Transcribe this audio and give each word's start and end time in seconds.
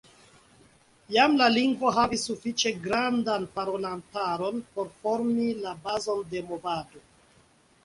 Jam 1.15 1.35
la 1.41 1.49
lingvo 1.55 1.91
havis 1.97 2.23
sufiĉe 2.29 2.73
grandan 2.87 3.45
parolantaron 3.59 4.59
por 4.79 4.91
formi 5.05 5.47
la 5.69 5.77
bazon 5.87 6.27
de 6.35 6.45
movado. 6.51 7.07